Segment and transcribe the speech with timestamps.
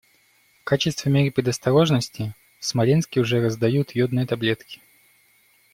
[0.59, 4.81] В качестве меры предосторожности в Смоленске уже раздают йодные таблетки.